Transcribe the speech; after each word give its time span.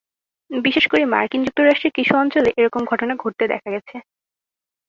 বিশেষ 0.51 0.85
করে 0.87 1.03
মার্কিন 1.05 1.41
যুক্তরাষ্ট্রের 1.43 1.95
কিছু 1.97 2.13
অঞ্চলে 2.15 2.49
এরকম 2.57 2.81
ঘটতে 3.23 3.43
দেখা 3.47 3.69
গেছে। 3.71 3.95